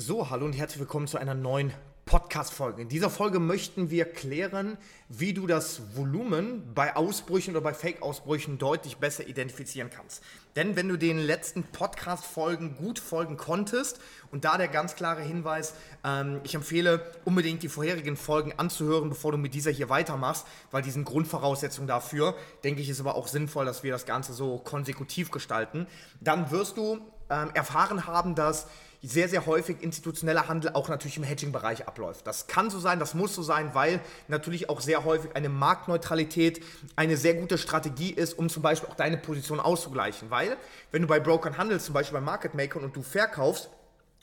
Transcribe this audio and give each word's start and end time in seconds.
So, 0.00 0.30
hallo 0.30 0.44
und 0.44 0.52
herzlich 0.52 0.78
willkommen 0.78 1.08
zu 1.08 1.18
einer 1.18 1.34
neuen 1.34 1.72
Podcast-Folge. 2.04 2.82
In 2.82 2.88
dieser 2.88 3.10
Folge 3.10 3.40
möchten 3.40 3.90
wir 3.90 4.04
klären, 4.04 4.78
wie 5.08 5.32
du 5.34 5.48
das 5.48 5.96
Volumen 5.96 6.72
bei 6.72 6.94
Ausbrüchen 6.94 7.56
oder 7.56 7.62
bei 7.62 7.74
Fake-Ausbrüchen 7.74 8.58
deutlich 8.58 8.98
besser 8.98 9.26
identifizieren 9.26 9.90
kannst. 9.90 10.22
Denn 10.54 10.76
wenn 10.76 10.88
du 10.88 10.96
den 10.96 11.18
letzten 11.18 11.64
Podcast-Folgen 11.64 12.76
gut 12.76 13.00
folgen 13.00 13.36
konntest, 13.36 13.98
und 14.30 14.44
da 14.44 14.56
der 14.56 14.68
ganz 14.68 14.94
klare 14.94 15.22
Hinweis, 15.22 15.74
ähm, 16.04 16.42
ich 16.44 16.54
empfehle 16.54 17.04
unbedingt 17.24 17.64
die 17.64 17.68
vorherigen 17.68 18.16
Folgen 18.16 18.52
anzuhören, 18.56 19.08
bevor 19.08 19.32
du 19.32 19.38
mit 19.38 19.52
dieser 19.52 19.72
hier 19.72 19.88
weitermachst, 19.88 20.46
weil 20.70 20.82
die 20.82 20.92
sind 20.92 21.06
Grundvoraussetzungen 21.06 21.88
dafür. 21.88 22.36
Denke 22.62 22.82
ich, 22.82 22.88
ist 22.88 23.00
aber 23.00 23.16
auch 23.16 23.26
sinnvoll, 23.26 23.64
dass 23.64 23.82
wir 23.82 23.90
das 23.90 24.06
Ganze 24.06 24.32
so 24.32 24.58
konsekutiv 24.58 25.32
gestalten. 25.32 25.88
Dann 26.20 26.52
wirst 26.52 26.76
du 26.76 27.00
ähm, 27.30 27.50
erfahren 27.54 28.06
haben, 28.06 28.36
dass 28.36 28.68
sehr, 29.02 29.28
sehr 29.28 29.46
häufig 29.46 29.82
institutioneller 29.82 30.48
Handel 30.48 30.72
auch 30.74 30.88
natürlich 30.88 31.16
im 31.16 31.22
Hedging-Bereich 31.22 31.86
abläuft. 31.86 32.26
Das 32.26 32.48
kann 32.48 32.70
so 32.70 32.80
sein, 32.80 32.98
das 32.98 33.14
muss 33.14 33.34
so 33.34 33.42
sein, 33.42 33.70
weil 33.74 34.00
natürlich 34.26 34.68
auch 34.68 34.80
sehr 34.80 35.04
häufig 35.04 35.36
eine 35.36 35.48
Marktneutralität 35.48 36.64
eine 36.96 37.16
sehr 37.16 37.34
gute 37.34 37.58
Strategie 37.58 38.10
ist, 38.10 38.36
um 38.36 38.48
zum 38.48 38.62
Beispiel 38.62 38.88
auch 38.88 38.96
deine 38.96 39.16
Position 39.16 39.60
auszugleichen. 39.60 40.30
Weil, 40.30 40.56
wenn 40.90 41.02
du 41.02 41.08
bei 41.08 41.20
Brokern 41.20 41.58
handelst, 41.58 41.86
zum 41.86 41.94
Beispiel 41.94 42.18
bei 42.18 42.24
Market 42.24 42.54
Makern 42.54 42.82
und 42.82 42.96
du 42.96 43.02
verkaufst, 43.02 43.70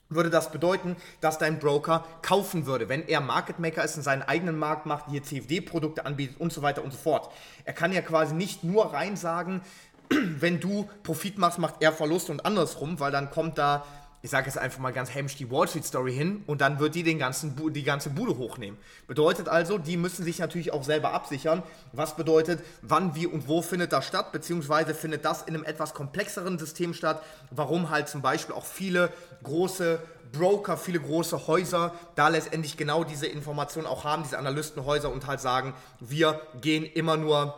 würde 0.10 0.30
das 0.30 0.52
bedeuten, 0.52 0.96
dass 1.22 1.40
dein 1.40 1.58
Broker 1.58 2.06
kaufen 2.22 2.66
würde, 2.66 2.90
wenn 2.90 3.08
er 3.08 3.22
Market 3.22 3.60
Maker 3.60 3.84
ist 3.84 3.98
und 3.98 4.04
seinen 4.04 4.22
eigenen 4.22 4.58
Markt 4.58 4.86
macht, 4.86 5.06
hier 5.10 5.24
CFD-Produkte 5.24 6.06
anbietet 6.06 6.40
und 6.40 6.54
so 6.54 6.62
weiter 6.62 6.84
und 6.84 6.92
so 6.92 6.98
fort. 6.98 7.32
Er 7.64 7.74
kann 7.74 7.92
ja 7.92 8.02
quasi 8.02 8.36
nicht 8.36 8.64
nur 8.64 8.94
rein 8.94 9.18
sagen, 9.18 9.62
wenn 10.10 10.60
du 10.60 10.88
Profit 11.02 11.38
machst, 11.38 11.58
macht 11.58 11.76
er 11.80 11.92
Verlust 11.92 12.30
und 12.30 12.46
andersrum, 12.46 13.00
weil 13.00 13.12
dann 13.12 13.32
kommt 13.32 13.58
da 13.58 13.86
ich 14.26 14.32
sage 14.32 14.48
jetzt 14.48 14.58
einfach 14.58 14.80
mal 14.80 14.92
ganz 14.92 15.14
hämisch, 15.14 15.36
die 15.36 15.52
Wall 15.52 15.68
Street 15.68 15.86
Story 15.86 16.12
hin 16.12 16.44
und 16.48 16.60
dann 16.60 16.80
wird 16.80 16.96
die 16.96 17.04
den 17.04 17.20
ganzen, 17.20 17.72
die 17.74 17.84
ganze 17.84 18.10
Bude 18.10 18.40
hochnehmen. 18.40 18.76
Bedeutet 19.06 19.48
also, 19.48 19.78
die 19.78 19.98
müssen 19.98 20.26
sich 20.26 20.40
natürlich 20.40 20.74
auch 20.74 20.84
selber 20.84 21.14
absichern. 21.14 21.62
Was 21.94 22.16
bedeutet, 22.16 22.64
wann, 22.82 23.14
wie 23.14 23.28
und 23.28 23.48
wo 23.48 23.62
findet 23.62 23.94
das 23.94 24.08
statt, 24.08 24.32
beziehungsweise 24.32 24.96
findet 24.96 25.26
das 25.26 25.44
in 25.44 25.54
einem 25.54 25.64
etwas 25.64 25.94
komplexeren 25.94 26.58
System 26.58 26.96
statt, 26.96 27.22
warum 27.52 27.92
halt 27.92 28.10
zum 28.10 28.24
Beispiel 28.24 28.56
auch 28.56 28.66
viele 28.66 29.12
große 29.44 30.00
Broker, 30.32 30.76
viele 30.76 31.00
große 31.00 31.46
Häuser 31.46 31.94
da 32.16 32.30
letztendlich 32.30 32.78
genau 32.78 33.04
diese 33.04 33.28
Informationen 33.28 33.86
auch 33.86 34.06
haben, 34.06 34.24
diese 34.24 34.40
Analystenhäuser 34.40 35.12
und 35.12 35.28
halt 35.28 35.40
sagen, 35.40 35.76
wir 36.00 36.42
gehen 36.62 36.84
immer 36.84 37.16
nur, 37.16 37.54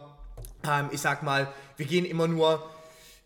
ähm, 0.70 0.90
ich 0.92 1.00
sag 1.00 1.24
mal, 1.24 1.48
wir 1.78 1.86
gehen 1.86 2.04
immer 2.04 2.28
nur 2.28 2.62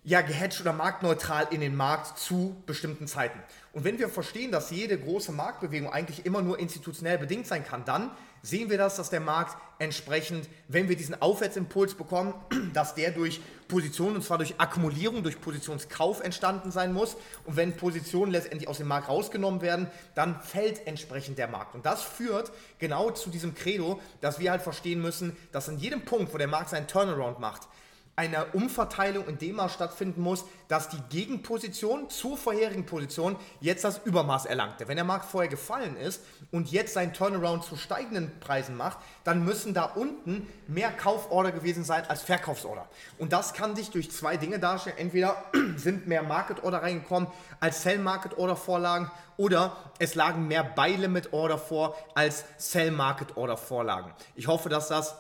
ja, 0.04 0.22
gehatcht 0.22 0.62
oder 0.62 0.74
marktneutral 0.74 1.48
in 1.52 1.62
den 1.62 1.76
Markt 1.76 2.18
zu 2.18 2.56
bestimmten 2.66 3.06
Zeiten. 3.06 3.40
Und 3.72 3.84
wenn 3.84 4.00
wir 4.00 4.10
verstehen, 4.10 4.52
dass 4.52 4.72
jede 4.72 4.98
große 4.98 5.32
Marktbewegung 5.32 5.94
eigentlich 5.94 6.26
immer 6.26 6.42
nur 6.42 6.58
institutionell 6.58 7.20
bedingt 7.20 7.46
sein 7.46 7.64
kann, 7.64 7.86
dann 7.86 8.10
sehen 8.42 8.72
wir 8.72 8.80
das, 8.80 8.96
dass 8.96 9.12
der 9.12 9.20
Markt 9.20 9.56
entsprechend, 9.78 10.50
wenn 10.68 10.90
wir 10.90 10.96
diesen 10.96 11.22
Aufwärtsimpuls 11.22 11.94
bekommen, 11.94 12.34
dass 12.74 12.96
der 12.96 13.12
durch 13.12 13.42
Positionen, 13.68 14.16
und 14.16 14.24
zwar 14.24 14.40
durch 14.40 14.60
Akkumulierung, 14.60 15.22
durch 15.22 15.40
Positionskauf 15.40 16.22
entstanden 16.22 16.72
sein 16.72 16.94
muss. 16.94 17.16
Und 17.46 17.56
wenn 17.56 17.78
Positionen 17.78 18.32
letztendlich 18.32 18.68
aus 18.68 18.80
dem 18.80 18.88
Markt 18.88 19.08
rausgenommen 19.08 19.62
werden, 19.62 19.88
dann 20.16 20.42
fällt 20.42 20.88
entsprechend 20.88 21.38
der 21.38 21.48
Markt. 21.48 21.76
Und 21.76 21.86
das 21.86 22.02
führt 22.02 22.52
genau 22.80 23.12
zu 23.12 23.30
diesem 23.30 23.54
Credo, 23.54 24.00
dass 24.20 24.40
wir 24.40 24.50
halt 24.50 24.64
verstehen 24.64 25.00
müssen, 25.00 25.38
dass 25.52 25.70
an 25.70 25.78
jedem 25.78 26.06
Punkt, 26.06 26.34
wo 26.34 26.40
der 26.40 26.48
Markt 26.48 26.72
seinen 26.72 26.88
Turnaround 26.88 27.40
macht, 27.40 27.68
eine 28.16 28.46
Umverteilung 28.48 29.28
in 29.28 29.38
dem 29.38 29.56
Maß 29.56 29.74
stattfinden 29.74 30.22
muss, 30.22 30.46
dass 30.68 30.90
die 30.90 31.02
Gegenposition 31.10 32.10
zur 32.10 32.38
vorherigen 32.38 32.86
Position 32.86 33.36
jetzt 33.62 33.84
das 33.84 34.00
Übermaß 34.04 34.46
erlangte. 34.46 34.88
Wenn 34.88 34.98
der 34.98 35.06
Markt 35.06 35.26
vorher 35.26 35.50
gefallen 35.50 35.96
ist 35.98 36.22
und 36.52 36.72
jetzt 36.72 36.94
seinen 36.94 37.14
Turnaround 37.14 37.64
zu 37.64 37.78
steigenden 37.78 38.32
Preisen 38.40 38.76
macht, 38.76 39.00
dann 39.24 39.46
müssen 39.46 39.74
da 39.74 39.86
unten 39.86 40.48
mehr 40.68 40.92
Kauforder 40.92 41.52
gewesen 41.52 41.84
sein 41.84 42.04
als 42.10 42.22
Verkaufsorder. 42.22 42.88
Und 43.18 43.34
das 43.34 43.54
kann 43.54 43.76
sich 43.76 43.92
durch 43.92 44.12
zwei 44.12 44.38
Dinge 44.38 44.60
darstellen. 44.60 44.98
Entweder 44.98 45.44
sind 45.78 46.08
mehr 46.08 46.24
Market 46.24 46.64
Order 46.64 46.84
reingekommen 46.84 47.30
als 47.60 47.82
Sell 47.82 47.98
Market 47.98 48.38
Order 48.38 48.56
Vorlagen 48.56 49.10
oder 49.38 49.78
es 50.00 50.16
lagen 50.16 50.48
mehr 50.48 50.64
Buy 50.64 50.96
Limit 50.96 51.34
Order 51.34 51.58
vor 51.58 51.96
als 52.14 52.44
Sell 52.58 52.92
Market 52.92 53.38
Order 53.38 53.58
Vorlagen. 53.58 54.12
Ich 54.36 54.48
hoffe, 54.48 54.70
dass 54.70 54.90
das 54.90 55.16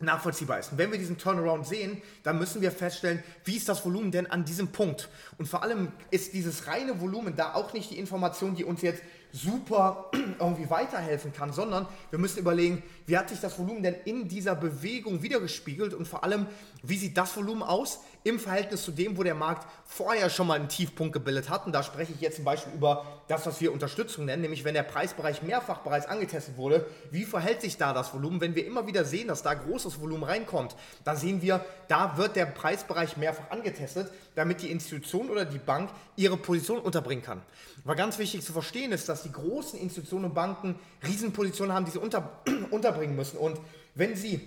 nachvollziehbar 0.00 0.58
ist. 0.58 0.72
Und 0.72 0.78
wenn 0.78 0.90
wir 0.90 0.98
diesen 0.98 1.18
Turnaround 1.18 1.66
sehen, 1.66 2.00
dann 2.22 2.38
müssen 2.38 2.62
wir 2.62 2.72
feststellen, 2.72 3.22
wie 3.44 3.56
ist 3.56 3.68
das 3.68 3.84
Volumen 3.84 4.10
denn 4.10 4.26
an 4.26 4.44
diesem 4.44 4.68
Punkt? 4.68 5.08
Und 5.38 5.46
vor 5.46 5.62
allem 5.62 5.92
ist 6.10 6.32
dieses 6.32 6.66
reine 6.66 7.00
Volumen 7.00 7.36
da 7.36 7.54
auch 7.54 7.72
nicht 7.72 7.90
die 7.90 7.98
Information, 7.98 8.54
die 8.54 8.64
uns 8.64 8.82
jetzt 8.82 9.02
super 9.32 10.10
irgendwie 10.38 10.68
weiterhelfen 10.68 11.32
kann, 11.32 11.52
sondern 11.52 11.86
wir 12.10 12.18
müssen 12.18 12.38
überlegen, 12.38 12.82
wie 13.06 13.16
hat 13.16 13.28
sich 13.28 13.40
das 13.40 13.58
Volumen 13.58 13.82
denn 13.82 13.96
in 14.04 14.28
dieser 14.28 14.54
Bewegung 14.54 15.22
wiedergespiegelt 15.22 15.94
und 15.94 16.06
vor 16.06 16.24
allem, 16.24 16.46
wie 16.82 16.96
sieht 16.96 17.16
das 17.16 17.36
Volumen 17.36 17.62
aus 17.62 18.00
im 18.22 18.38
Verhältnis 18.38 18.84
zu 18.84 18.92
dem, 18.92 19.16
wo 19.16 19.22
der 19.22 19.34
Markt 19.34 19.66
vorher 19.86 20.28
schon 20.28 20.46
mal 20.46 20.54
einen 20.54 20.68
Tiefpunkt 20.68 21.12
gebildet 21.14 21.48
hat. 21.48 21.66
Und 21.66 21.72
da 21.72 21.82
spreche 21.82 22.12
ich 22.12 22.20
jetzt 22.20 22.36
zum 22.36 22.44
Beispiel 22.44 22.72
über 22.74 23.22
das, 23.28 23.46
was 23.46 23.60
wir 23.60 23.72
Unterstützung 23.72 24.26
nennen, 24.26 24.42
nämlich 24.42 24.64
wenn 24.64 24.74
der 24.74 24.82
Preisbereich 24.82 25.42
mehrfach 25.42 25.78
bereits 25.78 26.06
angetestet 26.06 26.56
wurde, 26.56 26.86
wie 27.10 27.24
verhält 27.24 27.62
sich 27.62 27.78
da 27.78 27.92
das 27.92 28.12
Volumen? 28.12 28.40
Wenn 28.40 28.54
wir 28.54 28.66
immer 28.66 28.86
wieder 28.86 29.04
sehen, 29.04 29.28
dass 29.28 29.42
da 29.42 29.54
großes 29.54 30.00
Volumen 30.00 30.24
reinkommt, 30.24 30.76
dann 31.04 31.16
sehen 31.16 31.40
wir, 31.40 31.64
da 31.88 32.16
wird 32.18 32.36
der 32.36 32.46
Preisbereich 32.46 33.16
mehrfach 33.16 33.50
angetestet, 33.50 34.10
damit 34.34 34.62
die 34.62 34.70
Institution 34.70 35.30
oder 35.30 35.44
die 35.44 35.58
Bank 35.58 35.90
ihre 36.16 36.36
Position 36.36 36.78
unterbringen 36.78 37.24
kann. 37.24 37.42
Aber 37.84 37.94
ganz 37.94 38.18
wichtig 38.18 38.44
zu 38.44 38.52
verstehen 38.52 38.92
ist, 38.92 39.08
dass 39.08 39.19
die 39.22 39.32
großen 39.32 39.78
Institutionen 39.78 40.26
und 40.26 40.34
Banken 40.34 40.74
Riesenpositionen 41.06 41.74
haben, 41.74 41.84
die 41.84 41.90
sie 41.92 41.98
unter, 41.98 42.40
unterbringen 42.70 43.16
müssen. 43.16 43.38
Und 43.38 43.58
wenn 43.94 44.16
sie 44.16 44.40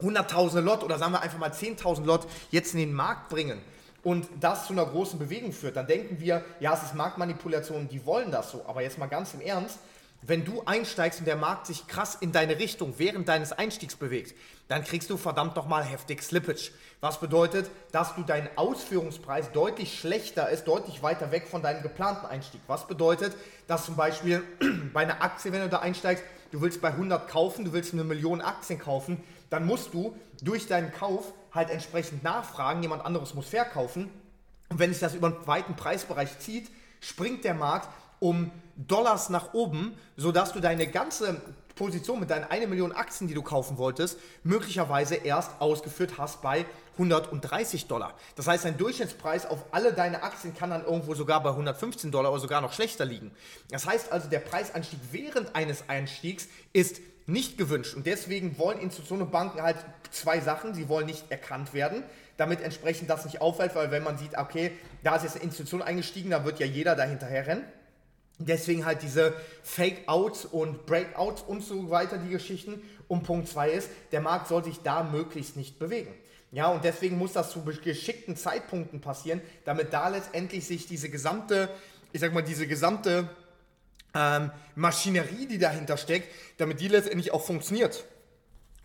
hunderttausende 0.00 0.64
Lot 0.64 0.82
oder 0.82 0.98
sagen 0.98 1.12
wir 1.12 1.22
einfach 1.22 1.38
mal 1.38 1.50
10.000 1.50 2.04
Lot 2.04 2.26
jetzt 2.50 2.74
in 2.74 2.80
den 2.80 2.92
Markt 2.92 3.28
bringen 3.28 3.60
und 4.02 4.28
das 4.40 4.66
zu 4.66 4.72
einer 4.72 4.86
großen 4.86 5.18
Bewegung 5.18 5.52
führt, 5.52 5.76
dann 5.76 5.86
denken 5.86 6.20
wir, 6.20 6.44
ja, 6.60 6.74
es 6.74 6.82
ist 6.82 6.94
Marktmanipulation, 6.94 7.88
die 7.88 8.04
wollen 8.04 8.30
das 8.30 8.50
so. 8.50 8.64
Aber 8.66 8.82
jetzt 8.82 8.98
mal 8.98 9.06
ganz 9.06 9.34
im 9.34 9.40
Ernst, 9.40 9.78
wenn 10.26 10.44
du 10.44 10.62
einsteigst 10.64 11.20
und 11.20 11.26
der 11.26 11.36
Markt 11.36 11.66
sich 11.66 11.86
krass 11.86 12.16
in 12.18 12.32
deine 12.32 12.58
Richtung 12.58 12.94
während 12.96 13.28
deines 13.28 13.52
Einstiegs 13.52 13.96
bewegt, 13.96 14.34
dann 14.68 14.82
kriegst 14.82 15.10
du 15.10 15.18
verdammt 15.18 15.54
nochmal 15.56 15.84
heftig 15.84 16.22
Slippage. 16.22 16.70
Was 17.00 17.20
bedeutet, 17.20 17.70
dass 17.92 18.14
du 18.14 18.22
dein 18.22 18.48
Ausführungspreis 18.56 19.52
deutlich 19.52 19.98
schlechter 19.98 20.48
ist, 20.48 20.64
deutlich 20.64 21.02
weiter 21.02 21.30
weg 21.30 21.46
von 21.46 21.62
deinem 21.62 21.82
geplanten 21.82 22.24
Einstieg. 22.24 22.62
Was 22.66 22.86
bedeutet, 22.86 23.36
dass 23.66 23.84
zum 23.84 23.96
Beispiel 23.96 24.42
bei 24.94 25.02
einer 25.02 25.22
Aktie, 25.22 25.52
wenn 25.52 25.60
du 25.60 25.68
da 25.68 25.80
einsteigst, 25.80 26.24
du 26.52 26.62
willst 26.62 26.80
bei 26.80 26.88
100 26.88 27.28
kaufen, 27.28 27.66
du 27.66 27.74
willst 27.74 27.92
eine 27.92 28.04
Million 28.04 28.40
Aktien 28.40 28.78
kaufen, 28.78 29.22
dann 29.50 29.66
musst 29.66 29.92
du 29.92 30.16
durch 30.40 30.66
deinen 30.66 30.90
Kauf 30.90 31.34
halt 31.52 31.68
entsprechend 31.68 32.22
nachfragen, 32.22 32.82
jemand 32.82 33.04
anderes 33.04 33.34
muss 33.34 33.48
verkaufen. 33.48 34.08
Und 34.70 34.78
wenn 34.78 34.90
sich 34.90 35.00
das 35.00 35.14
über 35.14 35.26
einen 35.26 35.46
weiten 35.46 35.76
Preisbereich 35.76 36.38
zieht, 36.38 36.70
springt 37.00 37.44
der 37.44 37.54
Markt 37.54 37.88
um 38.24 38.50
Dollars 38.76 39.28
nach 39.28 39.52
oben, 39.52 39.96
sodass 40.16 40.54
du 40.54 40.60
deine 40.60 40.86
ganze 40.86 41.42
Position 41.74 42.20
mit 42.20 42.30
deinen 42.30 42.44
1 42.44 42.68
Million 42.68 42.92
Aktien, 42.92 43.28
die 43.28 43.34
du 43.34 43.42
kaufen 43.42 43.76
wolltest, 43.76 44.18
möglicherweise 44.44 45.16
erst 45.16 45.60
ausgeführt 45.60 46.14
hast 46.16 46.40
bei 46.40 46.64
130 46.94 47.86
Dollar. 47.86 48.14
Das 48.36 48.46
heißt, 48.46 48.64
dein 48.64 48.78
Durchschnittspreis 48.78 49.44
auf 49.44 49.64
alle 49.72 49.92
deine 49.92 50.22
Aktien 50.22 50.54
kann 50.54 50.70
dann 50.70 50.84
irgendwo 50.84 51.14
sogar 51.14 51.42
bei 51.42 51.50
115 51.50 52.10
Dollar 52.10 52.32
oder 52.32 52.40
sogar 52.40 52.62
noch 52.62 52.72
schlechter 52.72 53.04
liegen. 53.04 53.30
Das 53.70 53.86
heißt 53.86 54.10
also, 54.10 54.28
der 54.28 54.38
Preisanstieg 54.38 55.00
während 55.12 55.54
eines 55.54 55.88
Einstiegs 55.88 56.48
ist 56.72 57.00
nicht 57.26 57.58
gewünscht. 57.58 57.94
Und 57.94 58.06
deswegen 58.06 58.58
wollen 58.58 58.78
Institutionen 58.78 59.22
und 59.22 59.32
Banken 59.32 59.60
halt 59.60 59.76
zwei 60.10 60.40
Sachen. 60.40 60.72
Sie 60.74 60.88
wollen 60.88 61.06
nicht 61.06 61.30
erkannt 61.30 61.74
werden, 61.74 62.02
damit 62.38 62.62
entsprechend 62.62 63.10
das 63.10 63.24
nicht 63.24 63.40
auffällt, 63.42 63.74
weil 63.74 63.90
wenn 63.90 64.02
man 64.02 64.16
sieht, 64.16 64.38
okay, 64.38 64.72
da 65.02 65.16
ist 65.16 65.24
jetzt 65.24 65.36
eine 65.36 65.44
Institution 65.44 65.82
eingestiegen, 65.82 66.30
da 66.30 66.44
wird 66.44 66.60
ja 66.60 66.66
jeder 66.66 66.96
dahinterher 66.96 67.46
rennen. 67.46 67.64
Deswegen 68.38 68.84
halt 68.84 69.02
diese 69.02 69.34
Fake-Outs 69.62 70.46
und 70.46 70.86
Breakouts 70.86 71.42
und 71.42 71.62
so 71.62 71.90
weiter, 71.90 72.18
die 72.18 72.30
Geschichten. 72.30 72.82
Und 73.06 73.22
Punkt 73.22 73.48
2 73.48 73.70
ist, 73.70 73.90
der 74.12 74.20
Markt 74.20 74.48
soll 74.48 74.64
sich 74.64 74.80
da 74.82 75.04
möglichst 75.04 75.56
nicht 75.56 75.78
bewegen. 75.78 76.12
Ja, 76.50 76.68
und 76.68 76.84
deswegen 76.84 77.18
muss 77.18 77.32
das 77.32 77.50
zu 77.50 77.64
geschickten 77.64 78.36
Zeitpunkten 78.36 79.00
passieren, 79.00 79.40
damit 79.64 79.92
da 79.92 80.08
letztendlich 80.08 80.64
sich 80.66 80.86
diese 80.86 81.08
gesamte, 81.10 81.68
ich 82.12 82.20
sag 82.20 82.32
mal, 82.32 82.42
diese 82.42 82.66
gesamte 82.66 83.28
ähm, 84.14 84.50
Maschinerie, 84.76 85.46
die 85.46 85.58
dahinter 85.58 85.96
steckt, 85.96 86.28
damit 86.58 86.80
die 86.80 86.88
letztendlich 86.88 87.32
auch 87.32 87.44
funktioniert 87.44 88.04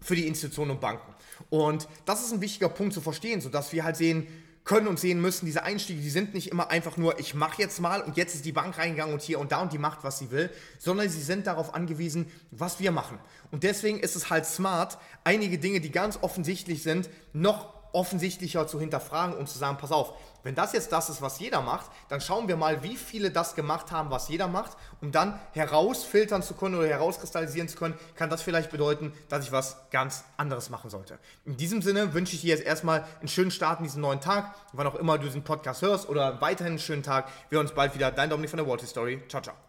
für 0.02 0.16
die 0.16 0.28
Institutionen 0.28 0.72
und 0.72 0.81
Banken. 0.81 1.13
Und 1.50 1.88
das 2.06 2.24
ist 2.24 2.34
ein 2.34 2.42
wichtiger 2.42 2.69
Punkt 2.69 2.94
zu 2.94 3.02
verstehen, 3.02 3.42
sodass 3.42 3.72
wir 3.72 3.84
halt 3.84 3.98
sehen, 3.98 4.28
können 4.69 4.88
und 4.88 5.00
sehen 5.00 5.19
müssen, 5.19 5.48
diese 5.48 5.63
Einstiege, 5.63 6.00
die 6.00 6.12
sind 6.12 6.36
nicht 6.36 6.51
immer 6.51 6.69
einfach 6.69 6.95
nur, 6.95 7.18
ich 7.18 7.33
mache 7.33 7.60
jetzt 7.60 7.80
mal 7.80 8.01
und 8.01 8.18
jetzt 8.18 8.36
ist 8.36 8.45
die 8.45 8.51
Bank 8.51 8.77
reingegangen 8.77 9.16
und 9.16 9.24
hier 9.24 9.39
und 9.39 9.51
da 9.51 9.63
und 9.63 9.74
die 9.74 9.80
macht, 9.80 10.04
was 10.04 10.19
sie 10.19 10.30
will, 10.30 10.51
sondern 10.77 11.10
sie 11.10 11.24
sind 11.24 11.48
darauf 11.48 11.74
angewiesen, 11.74 12.31
was 12.51 12.80
wir 12.80 12.92
machen. 12.92 13.18
Und 13.50 13.63
deswegen 13.63 14.00
ist 14.00 14.16
es 14.16 14.30
halt 14.30 14.45
smart, 14.45 15.00
einige 15.24 15.57
Dinge, 15.57 15.81
die 15.81 15.89
ganz 15.89 16.19
offensichtlich 16.21 16.83
sind, 16.83 17.10
noch 17.33 17.79
offensichtlicher 17.91 18.68
zu 18.68 18.80
hinterfragen 18.80 19.36
und 19.36 19.50
zu 19.50 19.57
sagen, 19.57 19.77
pass 19.77 19.91
auf, 19.91 20.13
wenn 20.44 20.56
das 20.56 20.74
jetzt 20.74 20.91
das 20.91 21.09
ist, 21.09 21.21
was 21.21 21.39
jeder 21.39 21.62
macht, 21.62 21.91
dann 22.07 22.21
schauen 22.21 22.47
wir 22.47 22.56
mal, 22.56 22.81
wie 22.81 22.95
viele 22.95 23.30
das 23.31 23.56
gemacht 23.56 23.91
haben, 23.91 24.09
was 24.09 24.30
jeder 24.30 24.47
macht, 24.47 24.77
um 25.01 25.12
dann 25.12 25.39
herausfiltern 25.51 26.41
zu 26.41 26.53
können 26.53 26.75
oder 26.75 26.88
herauskristallisieren 26.88 27.68
zu 27.68 27.77
können, 27.77 27.95
kann 28.15 28.30
das 28.30 28.41
vielleicht 28.41 28.71
bedeuten, 28.71 29.13
dass 29.27 29.44
ich 29.44 29.51
was 29.51 29.77
ganz 29.91 30.24
anderes 30.38 30.69
machen 30.69 30.89
sollte. 30.89 31.19
In 31.45 31.57
diesem 31.57 31.81
Sinne 31.81 32.13
wünsche 32.13 32.36
ich 32.36 32.41
dir 32.41 32.56
jetzt 32.56 32.63
erstmal 32.63 33.06
einen 33.19 33.27
schönen 33.27 33.51
Start 33.51 33.80
in 33.80 33.86
diesen 33.86 34.01
neuen 34.01 34.21
Tag, 34.21 34.56
wann 34.71 34.88
auch 34.88 34.95
immer 34.95 35.18
du 35.18 35.25
diesen 35.25 35.44
Podcast 35.44 35.81
hörst 35.81 36.07
oder 36.07 36.39
weiterhin 36.42 36.74
einen 36.74 36.80
schönen 36.80 37.03
Tag. 37.03 37.27
Wir 37.50 37.57
hören 37.57 37.68
uns 37.68 37.75
bald 37.75 37.94
wieder. 37.95 38.12
Dein 38.12 38.30
Dominik 38.30 38.50
von 38.50 38.57
der 38.57 38.68
Water 38.68 38.85
Story. 38.85 39.21
Ciao, 39.27 39.42
ciao. 39.42 39.59